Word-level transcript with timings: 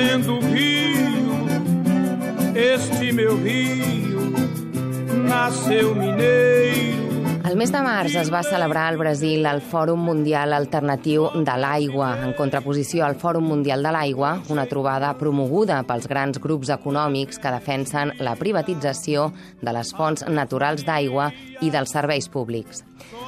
nascendo 0.00 0.40
rio, 0.40 1.46
este 2.54 3.12
meu 3.12 3.36
rio, 3.36 4.32
nasceu 5.28 5.94
mineiro. 5.94 6.89
Mes 7.60 7.68
de 7.68 7.80
març 7.84 8.14
es 8.16 8.30
va 8.32 8.38
celebrar 8.40 8.86
al 8.88 8.96
Brasil 8.96 9.44
el 9.44 9.58
Fòrum 9.60 10.00
Mundial 10.08 10.54
Alternatiu 10.56 11.26
de 11.44 11.56
l'Aigua, 11.60 12.14
en 12.24 12.32
contraposició 12.38 13.04
al 13.04 13.18
Fòrum 13.20 13.44
Mundial 13.52 13.84
de 13.84 13.92
l'Aigua, 13.92 14.30
una 14.48 14.64
trobada 14.70 15.10
promoguda 15.20 15.82
pels 15.84 16.08
grans 16.08 16.40
grups 16.40 16.72
econòmics 16.72 17.36
que 17.36 17.52
defensen 17.52 18.14
la 18.24 18.32
privatització 18.40 19.28
de 19.60 19.76
les 19.76 19.92
fonts 19.92 20.24
naturals 20.32 20.88
d'aigua 20.88 21.28
i 21.60 21.68
dels 21.68 21.92
serveis 21.92 22.32
públics. 22.32 22.80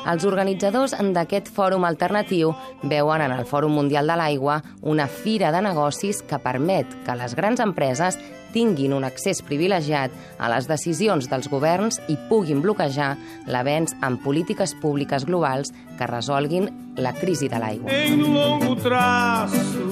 Els 0.08 0.24
organitzadors 0.24 0.96
d'aquest 1.12 1.52
fòrum 1.52 1.84
alternatiu 1.84 2.56
veuen 2.88 3.28
en 3.28 3.36
el 3.36 3.44
Fòrum 3.44 3.76
Mundial 3.82 4.08
de 4.08 4.16
l'Aigua 4.16 4.62
una 4.80 5.12
fira 5.12 5.52
de 5.52 5.60
negocis 5.60 6.24
que 6.24 6.40
permet 6.40 7.02
que 7.04 7.20
les 7.20 7.36
grans 7.36 7.60
empreses 7.60 8.16
tinguin 8.54 8.94
un 8.96 9.04
accés 9.04 9.42
privilegiat 9.44 10.14
a 10.38 10.50
les 10.52 10.68
decisions 10.70 11.28
dels 11.30 11.48
governs 11.52 12.00
i 12.12 12.16
puguin 12.30 12.62
bloquejar 12.64 13.14
l'avenç 13.46 13.96
en 14.02 14.18
polítiques 14.22 14.76
públiques 14.82 15.26
globals 15.28 15.72
que 15.98 16.10
resolguin 16.10 16.70
la 16.96 17.14
crisi 17.16 17.48
de 17.48 17.62
l'aigua. 17.62 17.92
Em 17.92 18.20
longo 18.22 18.76
traço, 18.76 19.88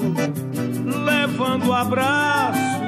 levando 0.85 1.73
abraços 1.73 2.80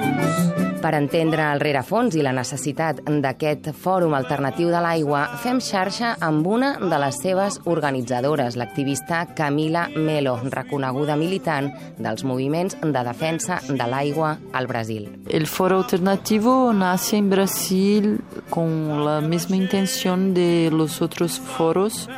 per 0.83 0.97
entendre 0.97 1.45
el 1.53 1.61
rerefons 1.63 2.17
i 2.19 2.23
la 2.25 2.33
necessitat 2.35 2.99
d'aquest 3.23 3.69
fòrum 3.79 4.17
alternatiu 4.17 4.67
de 4.67 4.81
l'aigua, 4.83 5.21
fem 5.39 5.61
xarxa 5.63 6.17
amb 6.27 6.47
una 6.47 6.73
de 6.81 6.99
les 6.99 7.19
seves 7.23 7.61
organitzadores, 7.71 8.57
l'activista 8.59 9.21
Camila 9.37 9.85
Melo, 9.95 10.35
reconeguda 10.51 11.15
militant 11.15 11.71
dels 12.03 12.25
moviments 12.27 12.75
de 12.83 13.03
defensa 13.07 13.61
de 13.69 13.87
l'aigua 13.87 14.35
al 14.51 14.67
Brasil. 14.67 15.07
El 15.29 15.47
foro 15.47 15.79
alternativo 15.79 16.73
nace 16.73 17.17
en 17.17 17.29
Brasil 17.29 18.19
con 18.49 19.05
la 19.05 19.21
misma 19.21 19.55
intención 19.55 20.33
de 20.33 20.69
los 20.71 21.01
otros 21.01 21.39
foros 21.39 22.09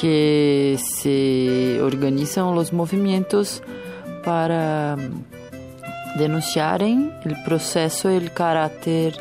que 0.00 0.76
se 0.78 1.80
organizan 1.82 2.54
los 2.54 2.72
movimientos 2.72 3.62
para 4.24 4.96
denunciarem 6.18 7.12
o 7.24 7.44
processo 7.44 8.10
e 8.10 8.18
o 8.18 8.30
caráter 8.30 9.14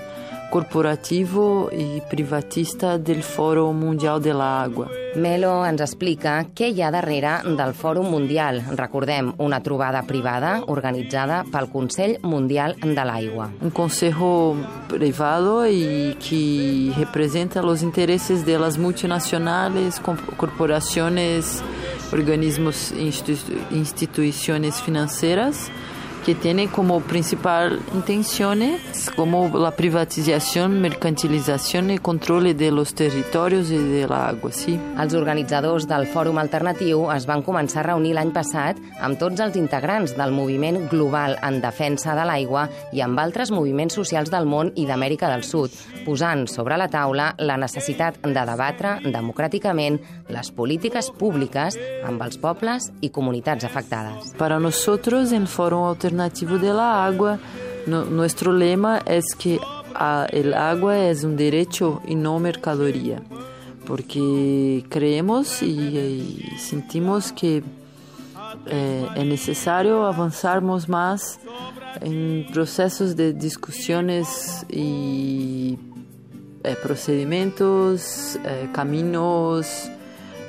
corporativo 0.50 1.70
i 1.72 2.02
privatista 2.08 2.98
del 2.98 3.22
Fòrum 3.22 3.73
Mundial 3.76 4.22
de 4.22 4.34
l'Aigua. 4.34 4.88
Melo 5.16 5.66
ens 5.68 5.81
explica 5.84 6.38
què 6.56 6.70
hi 6.72 6.81
ha 6.81 6.92
darrere 6.94 7.34
del 7.58 7.73
Fòrum 7.75 8.08
Mundial. 8.09 8.62
Recordem, 8.80 9.34
una 9.44 9.59
trobada 9.66 10.03
privada 10.08 10.62
organitzada 10.68 11.44
pel 11.52 11.68
Consell 11.73 12.18
Mundial 12.23 12.78
de 12.80 13.03
l'Aigua. 13.03 13.50
Un 13.62 13.72
consejo 13.72 14.56
privado 14.88 15.68
y 15.68 16.16
que 16.16 16.94
representa 16.95 17.62
los 17.62 17.84
intereses 17.84 18.45
de 18.45 18.58
las 18.58 18.78
multinacionales, 18.78 20.00
corporaciones, 20.38 21.62
organismos, 22.14 22.94
instituciones 23.72 24.81
financieras 24.81 25.72
que 26.28 26.36
tiene 26.36 26.67
como 26.67 27.00
principal 27.00 27.80
intención 27.94 28.59
como 29.16 29.47
la 29.58 29.72
privatización, 29.72 30.81
mercantilización 30.81 31.89
y 31.92 32.00
control 32.00 32.58
de 32.58 32.69
los 32.69 32.94
territorios 32.94 33.72
y 33.72 33.78
de 33.78 34.06
la 34.06 34.28
agua. 34.28 34.52
Sí. 34.52 34.78
Els 35.00 35.14
organitzadors 35.16 35.88
del 35.88 36.03
Fòrum 36.11 36.36
Alternatiu 36.42 37.06
es 37.14 37.23
van 37.30 37.45
començar 37.45 37.86
a 37.86 37.86
reunir 37.94 38.11
l'any 38.17 38.34
passat 38.36 38.75
amb 39.00 39.16
tots 39.22 39.39
els 39.39 39.56
integrants 39.56 40.17
del 40.17 40.34
moviment 40.36 40.89
global 40.92 41.38
en 41.47 41.61
defensa 41.64 42.16
de 42.17 42.25
l'aigua 42.28 42.66
i 42.91 43.00
amb 43.06 43.19
altres 43.23 43.53
moviments 43.56 43.95
socials 43.95 44.31
del 44.34 44.50
món 44.52 44.73
i 44.75 44.84
d'Amèrica 44.89 45.31
del 45.31 45.45
Sud, 45.47 45.72
posant 46.03 46.44
sobre 46.52 46.75
la 46.75 46.90
taula 46.91 47.29
la 47.40 47.56
necessitat 47.56 48.19
de 48.19 48.46
debatre 48.52 48.97
democràticament 49.06 50.02
les 50.28 50.52
polítiques 50.52 51.07
públiques 51.16 51.79
amb 52.03 52.19
els 52.28 52.35
pobles 52.35 52.91
i 53.00 53.13
comunitats 53.16 53.63
afectades. 53.63 54.34
Para 54.35 54.59
nosotros, 54.59 55.31
en 55.31 55.47
Fòrum 55.47 55.88
Alternativo, 55.88 56.16
alternativo 56.19 56.57
de 56.57 56.73
la 56.73 57.05
agua. 57.05 57.39
No, 57.85 58.03
lema 58.53 59.00
es 59.05 59.35
que 59.35 59.59
a, 59.95 60.28
el 60.31 60.53
agua 60.53 60.97
es 61.07 61.23
un 61.23 61.38
derecho 61.38 62.01
y 62.05 62.16
no 62.16 62.39
mercadoría, 62.39 63.22
porque 63.85 64.85
creemos 64.89 65.61
y 65.61 66.44
sentimos 66.59 67.31
que 67.31 67.63
eh, 68.66 69.07
es 69.16 69.25
necesario 69.25 70.05
avanzarmos 70.05 70.89
más 70.89 71.39
en 72.01 72.45
procesos 72.51 73.16
de 73.16 73.34
discusiones 73.34 74.66
y 74.69 75.78
eh, 76.63 76.75
procedimientos, 76.84 78.38
eh, 78.44 78.69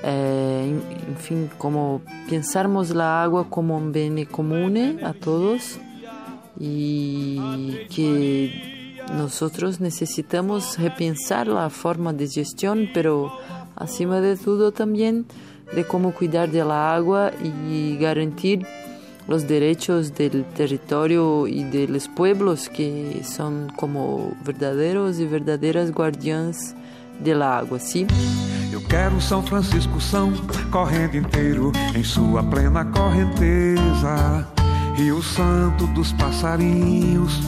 eh, 0.05 0.81
enfim, 1.09 1.49
como 1.59 2.03
pensarmos 2.29 2.91
la 2.91 3.23
agua 3.23 3.49
como 3.51 3.77
un 3.77 3.93
bien 3.93 4.25
común 4.27 5.01
a 5.03 5.13
todos 5.13 5.79
y 6.59 7.41
que 7.95 8.95
nosotros 9.17 9.81
necesitamos 9.81 10.79
repensar 10.79 11.47
la 11.47 11.71
forma 11.71 12.13
de 12.13 12.29
gestión, 12.29 12.91
pero 12.93 13.33
acima 13.77 14.21
de 14.21 14.37
todo 14.37 14.73
también 14.73 15.27
de 15.75 15.85
cómo 15.85 16.13
cuidar 16.13 16.51
de 16.51 16.65
la 16.65 16.95
agua 16.95 17.33
y 17.43 17.97
garantir 17.99 18.67
los 19.27 19.47
derechos 19.47 20.15
del 20.15 20.45
territorio 20.45 21.47
y 21.47 21.65
de 21.65 21.87
los 21.87 22.09
pueblos 22.09 22.71
que 22.71 23.23
son 23.25 23.71
como 23.77 24.35
verdaderos 24.45 25.19
y 25.19 25.27
verdaderas 25.27 25.93
guardianes 25.93 26.75
de 27.23 27.35
la 27.35 27.59
agua, 27.59 27.79
¿sí? 27.79 28.07
Eu 28.79 28.83
quero 28.83 29.21
São 29.21 29.43
Francisco 29.43 30.01
São 30.01 30.33
correndo 30.71 31.17
inteiro 31.17 31.73
em 31.97 32.05
sua 32.05 32.45
plena 32.45 32.85
correnteza. 32.85 34.47
Rio 34.95 35.21
Santo 35.21 35.85
dos 35.89 36.13
passarinhos 36.13 37.41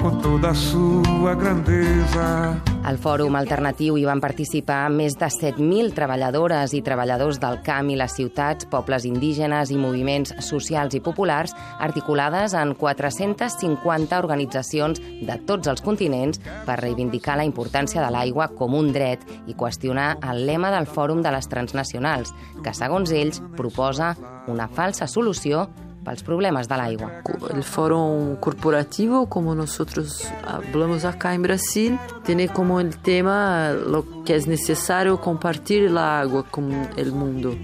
com 0.00 0.16
toda 0.20 0.50
a 0.50 0.54
sua 0.54 1.34
grandeza. 1.34 2.56
Al 2.88 2.96
Fòrum 2.96 3.34
Alternatiu 3.36 3.98
hi 4.00 4.06
van 4.08 4.20
participar 4.24 4.86
més 4.88 5.12
de 5.20 5.26
7.000 5.28 5.90
treballadores 5.92 6.72
i 6.72 6.78
treballadors 6.80 7.36
del 7.42 7.58
camp 7.66 7.90
i 7.92 7.96
les 8.00 8.14
ciutats, 8.16 8.64
pobles 8.72 9.04
indígenes 9.04 9.68
i 9.68 9.76
moviments 9.76 10.32
socials 10.46 10.96
i 10.96 11.00
populars, 11.04 11.52
articulades 11.84 12.54
en 12.56 12.72
450 12.80 14.20
organitzacions 14.24 15.02
de 15.04 15.36
tots 15.50 15.68
els 15.68 15.84
continents 15.84 16.40
per 16.64 16.78
reivindicar 16.80 17.36
la 17.36 17.44
importància 17.44 18.00
de 18.00 18.08
l'aigua 18.14 18.46
com 18.56 18.78
un 18.78 18.88
dret 18.96 19.26
i 19.44 19.52
qüestionar 19.52 20.14
el 20.30 20.46
lema 20.48 20.70
del 20.72 20.88
Fòrum 20.88 21.20
de 21.20 21.34
les 21.36 21.50
Transnacionals, 21.52 22.32
que, 22.64 22.72
segons 22.72 23.12
ells, 23.12 23.42
proposa 23.60 24.14
una 24.48 24.64
falsa 24.64 25.04
solució 25.04 25.66
pels 26.08 26.22
problemas 26.22 26.68
del 26.68 26.80
agua. 26.80 27.22
El 27.54 27.62
foro 27.62 28.38
corporativo, 28.40 29.28
como 29.28 29.54
nosotros 29.54 30.26
hablamos 30.46 31.04
acá 31.04 31.34
en 31.34 31.42
Brasil, 31.42 31.98
tiene 32.24 32.48
como 32.48 32.80
el 32.80 32.96
tema 32.96 33.72
lo 33.72 34.24
que 34.24 34.34
es 34.34 34.46
necesario 34.46 35.20
compartir 35.20 35.84
el 35.84 35.98
agua 35.98 36.44
con 36.50 36.88
el 36.96 37.12
mundo. 37.12 37.56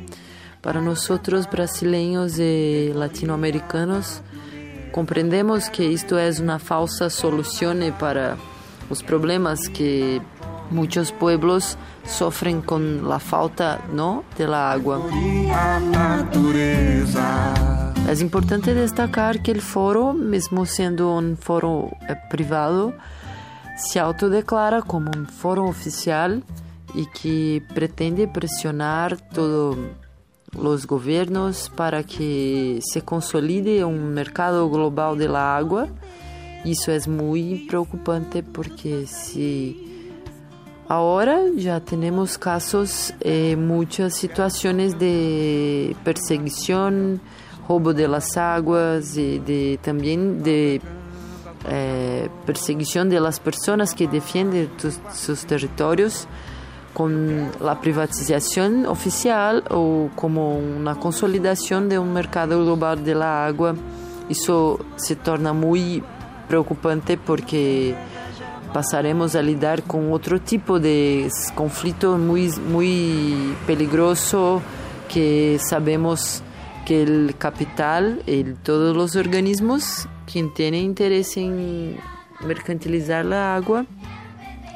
Para 0.60 0.80
nosotros 0.80 1.48
brasileños 1.50 2.38
y 2.38 2.92
latinoamericanos, 2.94 4.20
comprendemos 4.92 5.70
que 5.70 5.92
esto 5.92 6.18
es 6.18 6.40
una 6.40 6.58
falsa 6.58 7.08
solución 7.08 7.80
para 7.98 8.36
los 8.90 9.02
problemas 9.02 9.68
que 9.68 10.20
muchos 10.70 11.12
pueblos 11.12 11.76
sofren 12.06 12.60
con 12.60 13.08
la 13.08 13.18
falta 13.18 13.80
¿no? 13.92 14.24
de 14.36 14.46
la 14.46 14.72
agua. 14.72 15.00
Es 18.14 18.20
importante 18.20 18.74
destacar 18.74 19.42
que 19.42 19.50
el 19.50 19.60
foro, 19.60 20.12
mesmo 20.12 20.66
siendo 20.66 21.16
un 21.16 21.36
foro 21.36 21.90
eh, 22.08 22.14
privado, 22.30 22.94
se 23.76 23.98
autodeclara 23.98 24.82
como 24.82 25.10
un 25.10 25.26
foro 25.26 25.64
oficial 25.64 26.44
y 26.94 27.06
que 27.06 27.60
pretende 27.74 28.28
presionar 28.28 29.20
todos 29.20 29.76
los 30.56 30.86
gobiernos 30.86 31.68
para 31.74 32.04
que 32.04 32.78
se 32.84 33.02
consolide 33.02 33.84
un 33.84 34.14
mercado 34.14 34.70
global 34.70 35.18
de 35.18 35.26
la 35.26 35.56
agua. 35.56 35.88
Isso 36.64 36.92
é 36.92 37.00
muito 37.08 37.66
preocupante 37.66 38.42
porque 38.42 39.06
se 39.06 40.14
agora 40.88 41.50
já 41.58 41.80
temos 41.80 42.36
casos, 42.36 43.12
eh, 43.20 43.56
muitas 43.56 44.14
situações 44.14 44.94
de 44.94 45.96
perseguição, 46.04 47.18
roubo 47.68 47.92
de 47.94 48.08
las 48.08 48.36
aguas 48.36 49.16
y 49.16 49.38
de, 49.38 49.78
también 49.82 50.42
de 50.42 50.80
eh, 51.68 52.28
perseguición 52.44 53.08
de 53.08 53.20
las 53.20 53.40
personas 53.40 53.94
que 53.94 54.06
defienden 54.06 54.70
sus 55.12 55.46
territorios 55.46 56.26
con 56.92 57.50
la 57.60 57.80
privatización 57.80 58.86
oficial 58.86 59.64
o 59.70 60.10
como 60.14 60.56
una 60.56 60.94
consolidación 60.94 61.88
de 61.88 61.98
un 61.98 62.12
mercado 62.12 62.62
global 62.64 63.04
de 63.04 63.14
la 63.14 63.46
agua. 63.46 63.74
Isso 64.28 64.78
se 64.96 65.16
torna 65.16 65.52
muito 65.52 66.06
preocupante 66.48 67.16
porque 67.18 67.94
passaremos 68.72 69.36
a 69.36 69.42
lidar 69.42 69.82
com 69.82 70.10
outro 70.10 70.38
tipo 70.38 70.78
de 70.78 71.28
conflito 71.54 72.16
muito 72.18 72.60
muito 72.60 73.56
peligroso 73.66 74.62
que 75.08 75.58
sabemos 75.60 76.42
que 76.84 77.02
el 77.02 77.34
capital, 77.38 78.22
el, 78.26 78.56
todos 78.56 78.96
los 78.96 79.16
organismos 79.16 80.08
que 80.30 80.42
tienen 80.54 80.84
interés 80.84 81.36
en 81.36 81.96
mercantilizar 82.40 83.24
la 83.24 83.54
agua, 83.54 83.86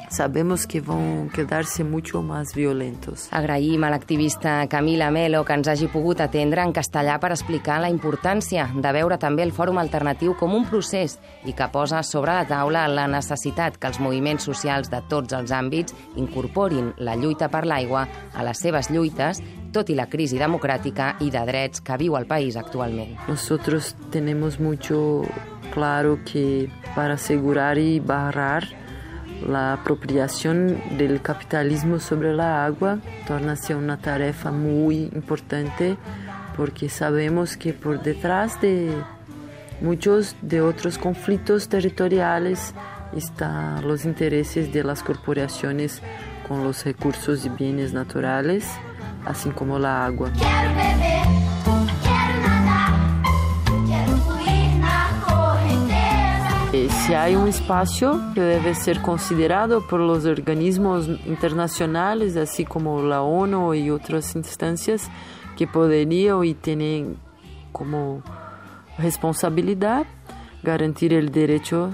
sabemos 0.09 0.65
que 0.65 0.79
vão 0.79 1.29
quedar-se 1.33 1.83
muito 1.83 2.21
mais 2.21 2.53
violentos. 2.53 3.27
Agraïm 3.31 3.83
a 3.83 3.89
l'activista 3.89 4.67
Camila 4.67 5.11
Melo 5.11 5.43
que 5.45 5.53
ens 5.53 5.67
hagi 5.67 5.87
pogut 5.87 6.21
atendre 6.21 6.63
en 6.65 6.73
castellà 6.73 7.19
per 7.19 7.31
explicar 7.31 7.79
la 7.79 7.89
importància 7.89 8.67
de 8.73 8.91
veure 8.93 9.17
també 9.21 9.45
el 9.45 9.53
Fòrum 9.53 9.79
Alternatiu 9.79 10.35
com 10.39 10.55
un 10.57 10.65
procés 10.69 11.19
i 11.45 11.53
que 11.53 11.69
posa 11.71 12.01
sobre 12.03 12.33
la 12.33 12.47
taula 12.49 12.87
la 12.87 13.07
necessitat 13.07 13.77
que 13.77 13.87
els 13.87 14.01
moviments 14.01 14.49
socials 14.49 14.89
de 14.89 15.01
tots 15.09 15.33
els 15.37 15.53
àmbits 15.55 15.95
incorporin 16.17 16.93
la 16.97 17.15
lluita 17.15 17.49
per 17.49 17.65
l'aigua 17.65 18.07
a 18.33 18.43
les 18.43 18.59
seves 18.59 18.89
lluites 18.89 19.41
tot 19.71 19.89
i 19.89 19.95
la 19.95 20.07
crisi 20.09 20.39
democràtica 20.41 21.13
i 21.21 21.29
de 21.29 21.45
drets 21.45 21.83
que 21.85 21.97
viu 22.01 22.17
el 22.17 22.25
país 22.25 22.57
actualment. 22.57 23.15
Nosotros 23.27 23.95
tenemos 24.11 24.59
mucho 24.59 25.23
claro 25.73 26.19
que 26.25 26.69
para 26.95 27.13
asegurar 27.13 27.77
y 27.77 27.99
barrar 27.99 28.65
la 29.47 29.73
apropiación 29.73 30.81
del 30.97 31.21
capitalismo 31.21 31.99
sobre 31.99 32.33
la 32.33 32.65
agua 32.65 32.99
torna-se 33.27 33.75
una 33.75 33.97
tarefa 33.97 34.51
muy 34.51 35.09
importante 35.13 35.97
porque 36.55 36.89
sabemos 36.89 37.55
que 37.55 37.73
por 37.73 38.01
detrás 38.01 38.59
de 38.61 38.91
muchos 39.81 40.35
de 40.41 40.61
otros 40.61 40.97
conflictos 40.97 41.69
territoriales 41.69 42.73
están 43.15 43.87
los 43.87 44.05
intereses 44.05 44.71
de 44.73 44.83
las 44.83 45.03
corporaciones 45.03 46.01
con 46.47 46.63
los 46.63 46.83
recursos 46.83 47.45
y 47.45 47.49
bienes 47.49 47.93
naturales, 47.93 48.67
así 49.25 49.49
como 49.51 49.79
la 49.79 50.05
agua. 50.05 50.31
Eh, 56.79 56.87
Se 56.87 57.13
há 57.13 57.27
um 57.37 57.47
espaço 57.47 58.05
que 58.33 58.39
deve 58.39 58.73
ser 58.73 59.01
considerado 59.01 59.81
por 59.81 59.99
los 59.99 60.25
organismos 60.25 61.07
internacionales, 61.27 62.37
assim 62.37 62.63
como 62.63 63.01
la 63.01 63.21
ONU 63.21 63.75
e 63.75 63.91
outras 63.91 64.33
instâncias 64.35 65.09
que 65.57 65.67
poderiam 65.67 66.41
e 66.43 66.53
têm 66.53 67.17
como 67.73 68.23
responsabilidade 68.97 70.07
garantir 70.63 71.11
el 71.11 71.29
derecho 71.29 71.91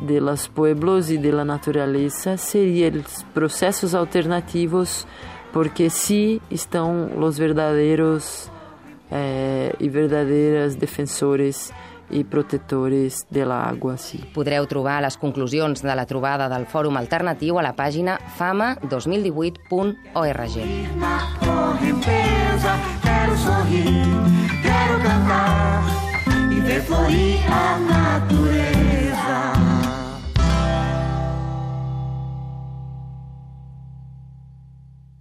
de 0.00 0.18
los 0.20 0.48
pueblos 0.48 1.08
e 1.08 1.16
de 1.18 1.30
la 1.30 1.44
naturaleza, 1.44 2.36
serían 2.36 3.04
processos 3.32 3.94
alternativos, 3.94 5.06
porque 5.52 5.90
sim 5.90 6.40
están 6.50 7.10
los 7.20 7.38
verdaderos 7.38 8.50
eh, 9.12 9.72
y 9.78 9.88
verdaderas 9.88 10.76
defensores 10.76 11.72
i 12.10 12.24
protetores 12.24 13.26
de 13.30 13.44
l'aigua. 13.46 13.96
Sí. 14.00 14.20
Podreu 14.34 14.66
trobar 14.70 15.02
les 15.04 15.16
conclusions 15.16 15.82
de 15.82 15.94
la 15.94 16.06
trobada 16.06 16.48
del 16.52 16.66
Fòrum 16.66 16.96
Alternatiu 17.00 17.58
a 17.58 17.62
la 17.62 17.72
pàgina 17.76 18.18
fama2018.org. 18.38 20.56
Quero 23.02 23.36
sorrir, 23.36 23.84
quero 24.62 24.98
cantar 25.02 25.82
e 26.50 26.60
ver 26.60 26.82
fluir 26.82 27.38
a 27.48 27.78